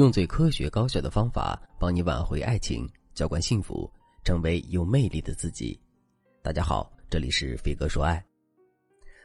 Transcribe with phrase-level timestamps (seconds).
[0.00, 3.86] 用最科学高效的方法帮你挽回爱情，浇灌幸福，
[4.24, 5.78] 成为有魅力的自己。
[6.42, 8.24] 大家好，这里是飞哥说爱。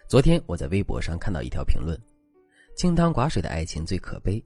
[0.06, 1.98] 昨天我在微博上看到一条评论
[2.76, 4.44] ：“清汤寡水的爱情最可悲，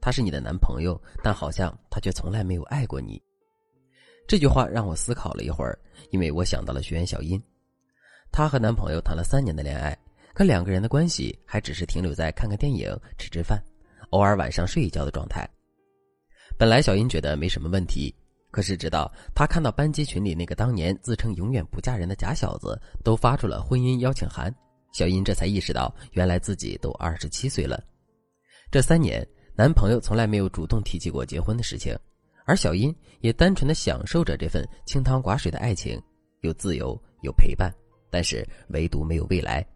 [0.00, 3.20] 他是你的男朋友，但好像他却从来没有爱过你。”
[4.28, 5.76] 这句话让我思考了一会儿，
[6.10, 7.42] 因为我想到了学员小英，
[8.30, 9.98] 她和男朋友谈了三年的恋爱，
[10.32, 13.60] 可两个人的关系还只是停留在看看电影、吃吃饭，
[14.10, 15.44] 偶尔晚上睡一觉的状态。
[16.58, 18.14] 本来小英觉得没什么问题，
[18.50, 24.54] 可是直到她看到班级群里那个当年自称永远不嫁人的假小子都发出了婚姻邀请函，
[24.92, 27.82] 小英这才意识到，原来自己都二十七岁了。
[28.70, 31.98] 这三年，男朋友从来没有主动提起过结婚的事情，
[32.44, 36.00] 而小英也单纯的享受着这份清汤寡水的爱情，
[36.40, 37.72] 有自由，有陪伴，
[38.10, 39.66] 但是唯独没有未来。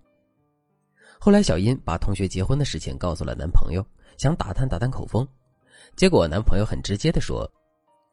[1.19, 3.85] 后来，小英把同学结婚的事情告诉了男朋友，
[4.19, 5.27] 想打探打探口风。
[5.95, 7.51] 结果，男朋友很直接的说：“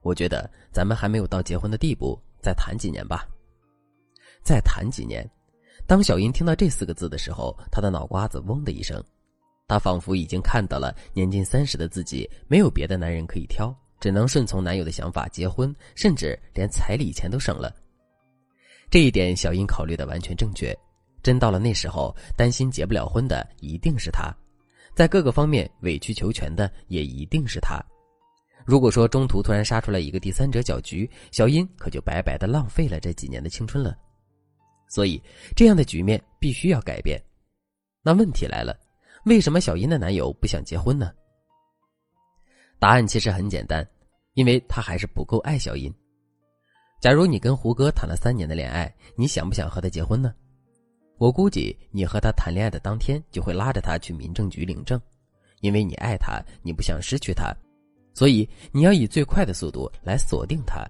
[0.03, 3.27] 我觉得咱们还没有到结婚的地步，再谈几年吧。”
[4.43, 5.27] 再谈几年。
[5.87, 9.03] 当小英听到这四个字的时候，她的脑瓜子嗡的一声，
[9.67, 17.73] 她仿佛已经看到了年近三十的自己，没有别的男人可以挑，只能顺从男友的想法结婚，甚至连彩礼钱都省了。
[18.89, 20.77] 这一点，小英考虑的完全正确。
[21.21, 24.33] 真到了那时候，担心结不了婚的一定是他。
[24.95, 27.83] 在各个方面委曲求全的也一定是他。
[28.65, 33.97] 如果说中途突然杀出来一个第三者搅局，小英可就白白的浪费了这几年的青春了。
[34.87, 35.21] 所以，
[35.55, 37.21] 这样的局面必须要改变。
[38.03, 38.77] 那问题来了，
[39.25, 41.11] 为什么小英的男友不想结婚呢？
[42.79, 43.85] 答案其实很简单，
[44.33, 45.93] 因为他还是不够爱小英。
[47.01, 50.33] 假如你跟胡歌谈了三年的恋爱，你想不想和他结婚呢？
[51.17, 54.99] 我估计你和他谈恋爱的当天就会拉着他去民政局领证，
[55.61, 57.55] 因为你爱他，你不想失去他，
[58.13, 60.85] 所以你要以最快的速度来锁定他。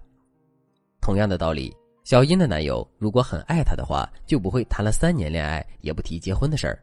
[1.01, 6.81] 同样的道理，小英的男友如果很爱她的话，就不会谈了三年恋爱也不提结婚的事儿。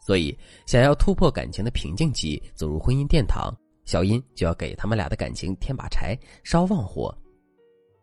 [0.00, 0.36] 所以，
[0.66, 3.52] 想要突破感情的瓶颈期，走入婚姻殿堂，
[3.84, 7.14] 小英就要给他们俩的感情添把柴，烧旺火。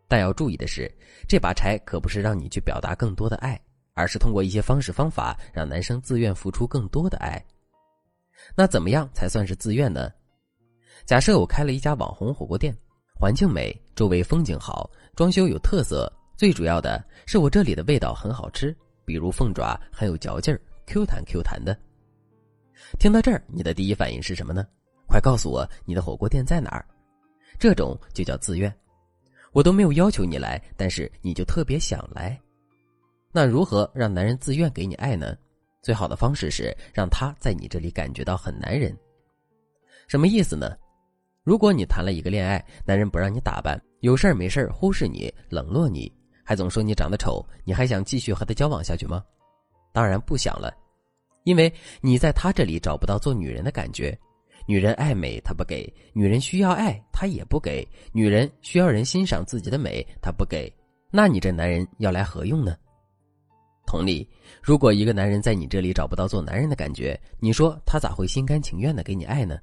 [0.08, 0.92] 但要注意的是，
[1.28, 3.60] 这把柴可不是让你去表达更多的爱。
[3.96, 7.44] 而是通过一些方式方法，让男生自愿付出更多的爱。
[8.56, 10.12] 那怎么样才算是自愿呢？
[11.06, 12.76] 假设我开了一家网红火锅店，
[13.20, 18.76] 环境美，周围风景好，装修有特色，最主要的是我这里的味道很好吃，
[19.06, 21.76] 比如凤爪很有嚼劲儿，Q 弹 Q 弹的。
[23.00, 24.68] 听到这儿，你的第一反应是什么呢？
[25.08, 26.86] 快告诉我你的火锅店在哪儿？
[27.58, 28.74] 这种就叫自愿，
[29.54, 32.38] 我都没有要求你来，但是你就特别想来。
[33.36, 35.36] 那如何让男人自愿给你爱呢？
[35.82, 38.98] 最好的方式是让他在你这里感觉到很男人。
[40.08, 40.74] 什么意思呢？
[41.44, 46.10] 如果你谈了一个恋爱，男人不让你打扮，有事儿没事儿忽视你、冷落你，
[46.46, 49.22] 还总说你长得丑，你还想继续和他交往下去吗？
[49.92, 50.74] 当然不想了，
[51.44, 51.70] 因为
[52.00, 54.18] 你在他这里找不到做女人的感觉。
[54.66, 60.74] 女人爱美，他不给；女人需要爱，他也不给；女人需要人欣赏自己的美，他不给。
[61.12, 62.74] 那你这男人要来何用呢？
[63.86, 64.28] 同理，
[64.62, 69.58] 如果一个男人在你这里找不到做男人的感觉，你说他咋会心甘情愿的给你爱呢？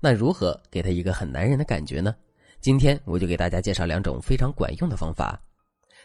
[0.00, 2.14] 那如何给他一个很男人的感觉呢？
[2.60, 5.40] 今天我就给大家介绍两种非常管用的方法。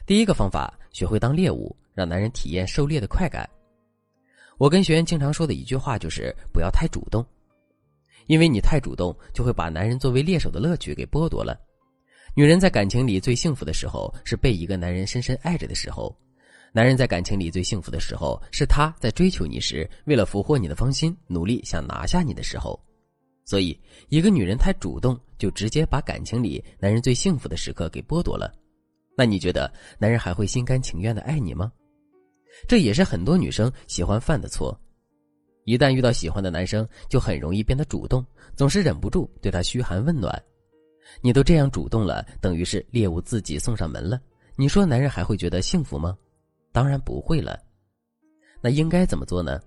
[0.06, 3.50] 第一个方法，学会当猎物，让男人体验狩猎的快感。
[4.58, 7.26] 我跟学员经常说的一句话就是不要太主动，
[8.28, 11.60] 因为你太主动，就会把男人作为猎手的乐趣给剥夺了。
[12.36, 16.16] 女人在感情里最幸福的时候，是被一个男人深深爱着的时候。
[16.76, 22.78] 男人在感情里最幸福的时候，是他在追求你时，为了俘获你的芳心，努力想拿下你的时候。
[23.46, 23.80] 所以，
[24.10, 28.52] 一个女人太主动，就直接把感情里男人最幸福的时刻给剥夺了。
[29.16, 31.72] 那你觉得男人还会心甘情愿的爱你吗？
[32.68, 34.76] 这也是很多女生喜欢犯的错。
[35.66, 38.26] 一旦遇到喜欢的男生，就很容易变得主动，
[38.56, 40.44] 总是忍不住对他嘘寒问暖。
[41.22, 44.20] 你都这样主动了，等于是猎物自己送上门了。
[44.56, 46.18] 你说男人还会觉得幸福吗？
[46.74, 47.58] 当然不会了，
[48.60, 49.62] 那应该怎么做呢？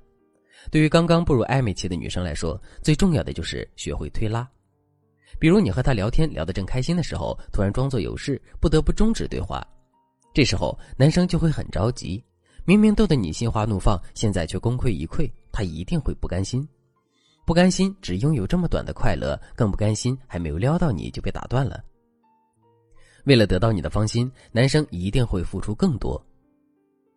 [0.70, 4.46] 对于刚刚步入暧昧期的女生来说，最重要的就是学会推拉。
[5.38, 9.66] 比如你和他聊天聊得正开心的时候，突然装作有事，不得不终止对话，
[10.34, 12.22] 这时候男生就会很着急。
[12.64, 16.68] 明明逗得你心花怒放，现在却功亏一篑，他一定会不甘心。
[17.44, 21.80] 不甘心只拥有这么短的快乐，更不甘心还没有撩到你就被打断了。
[23.24, 26.20] 为了得到你的芳心，男生一定会付出更多。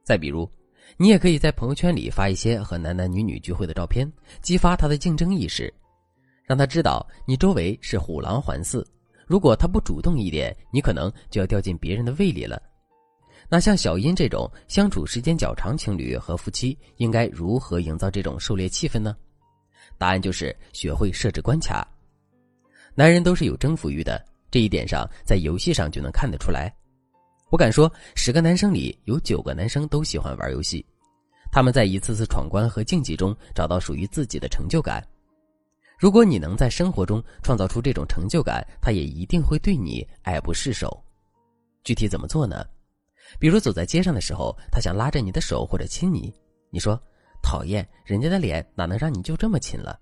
[0.10, 0.50] 再比如，
[0.98, 4.12] 你也可以在朋友圈里发一些和男男女女聚会的照片，
[4.42, 5.72] 激发他的竞争意识。
[6.46, 8.84] 让他知道你周围是虎狼环伺。
[9.28, 12.60] 如果他不主动一点，你可能就要掉进别人的胃里了。
[13.50, 19.16] 那像小英这种相处时间较长情侣和夫妻，应该如何营造这种狩猎气氛呢？
[20.00, 21.88] 答案就是学会设置关卡。
[22.96, 26.74] 男人都是有征服欲的，这一点上在游戏上就能看得出来。
[27.50, 30.86] 我敢说，十个男生里有九个男生都喜欢玩游戏，
[31.52, 35.04] 他们在一次次闯关和竞技中找到属于自己的成就感。
[35.98, 41.04] 如果你能在生活中创造出这种成就感，他也一定会对你爱不释手。
[41.84, 42.64] 具体怎么做呢？
[43.40, 46.34] 比如走在街上的时候，他想拉着你的手或者亲你，
[46.70, 47.02] 你说
[47.42, 50.00] ：“讨厌，人家的脸哪能让你就这么亲了？”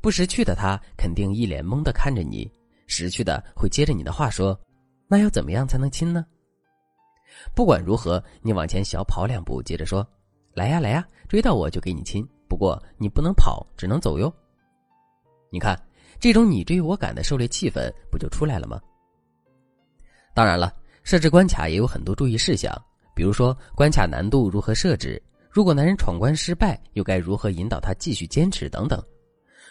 [0.00, 2.50] 不识趣的他肯定一脸懵的看着你，
[2.86, 4.58] 识趣的会接着你的话说
[5.08, 6.24] ：“那要怎么样才能亲呢？”
[7.54, 10.06] 不管如何，你往前小跑两步，接着说
[10.54, 14.32] ：“来呀来呀，追到我就给你亲，不过你不能跑，只能走哟。”
[15.50, 15.80] 你看，
[16.18, 18.80] 这种你追我赶的狩猎气氛不就出来了吗？
[20.34, 22.72] 当然了，设置关卡也有很多注意事项，
[23.14, 29.02] 比如说关卡难度如何设置，如果男人闯关失败，又该如何引导他继续坚持等等。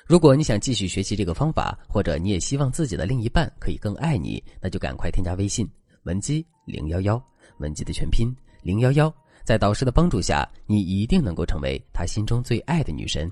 [0.08, 5.70] 如果你想继续学习这个方法，或者你也希望自己的另一半可以更爱你，那就赶快添加微信
[6.04, 7.22] 文姬零幺幺，
[7.60, 9.14] 文姬的全拼零幺幺，
[9.44, 13.30] 在导师的帮助下，你一定能够成为他心中最爱的女神。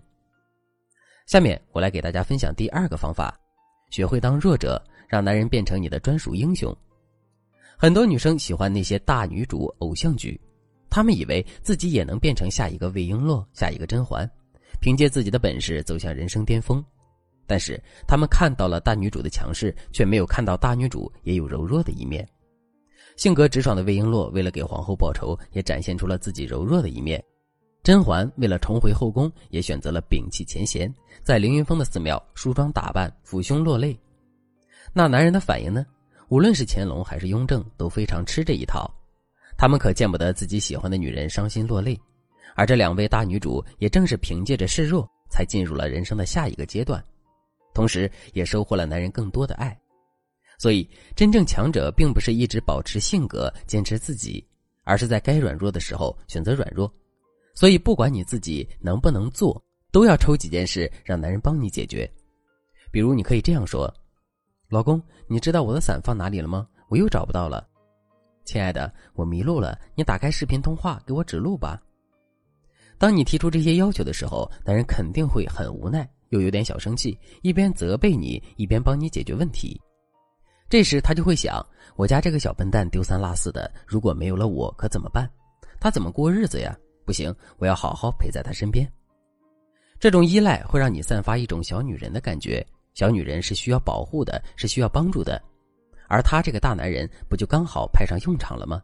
[1.27, 3.33] 下面我来给大家分享第二个方法：
[3.89, 6.75] 学会当弱者，让男人变成你的专属英雄。
[7.77, 10.37] 很多女生喜欢那些大女主偶像剧，
[10.89, 14.29] 她们以为自己也能变成下一个魏璎珞、下一个甄嬛，
[14.85, 16.83] 凭借自己的本事走向人生巅峰。
[17.47, 22.23] 但是他们看到了大女主的强势，却没有看到大女主也有柔弱的一面。
[23.17, 27.19] 性格直爽的魏璎珞为了给皇后报仇，也展现出了自己柔弱的一面。
[27.81, 30.93] 甄嬛为了重回后宫，也选择了摒弃前嫌，
[31.23, 33.99] 在凌云峰的寺庙梳妆打扮、抚胸落泪。
[34.93, 35.83] 那男人的反应呢？
[36.29, 38.87] 无论是乾隆还是雍正，都非常吃这一套。
[39.57, 41.99] 他们可见不得自己喜欢的女人伤心落泪，
[42.53, 47.03] 而这两位大女主也正是凭借着示弱，才进入了人生的下一个阶段，
[47.73, 49.77] 同时也收获了男人更多的爱。
[50.57, 54.45] 所以，真正强者并不是一直保持性格、坚持自己，
[54.85, 56.89] 而是在该软弱的时候选择软弱。
[57.53, 62.09] 所以，不管你自己能不能做，都要抽几件事让男人帮你解决。
[62.89, 63.93] 比如，你可以这样说
[64.69, 66.65] ：“老公，你知道我的伞放哪里了吗？
[66.87, 67.67] 我又找不到了。
[68.45, 71.81] ”“亲爱的，我迷路了，你打开视频通话给我指路吧。”
[72.97, 79.79] 当你提出这些要求的时候，男人肯定会很无奈，又有点小生气，一边责备你，一边帮你解决问题。
[80.69, 81.63] 这时，他就会想
[81.95, 85.29] ：“我家这个小笨蛋丢三落四的，如果没有了我，可怎么办？
[85.79, 86.75] 他怎么过日子呀？”
[87.05, 88.91] 不行，我要好好陪在他身边。
[89.99, 92.65] 这种依赖会让你散发一种小女人的感觉，
[92.95, 95.39] 小女人是需要保护的，是需要帮助的，
[96.07, 98.81] 而他这个大男人不就刚好派上用场了吗？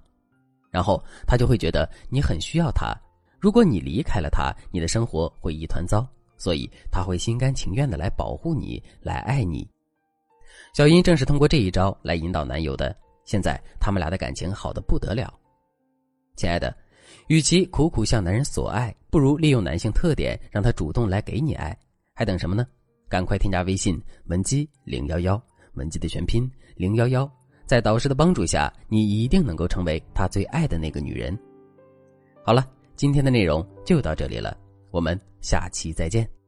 [0.70, 2.96] 然后他就会觉得你很需要他，
[3.42, 6.08] 如果你离开了他，你的生活会一团糟，
[6.38, 9.68] 所以他会心甘情愿的来保护你，来爱你。
[10.74, 12.96] 小英正是通过这一招来引导男友的，
[13.26, 15.34] 现在他们俩的感情好的不得了，
[16.36, 16.74] 亲爱的。
[17.28, 21.76] 与其苦苦向男人索爱，不如利用男性特点，让他主动来给你爱。
[22.14, 22.66] 还等什么呢？
[23.10, 25.42] 赶快添加微信文姬零幺幺，
[25.74, 27.30] 文姬的全拼零幺幺，
[27.66, 31.38] 在导师的帮助下，你一定能够成为他最爱的那个女人。
[32.46, 34.56] 好了，今天的内容就到这里了，
[34.92, 36.41] 我们下期再见。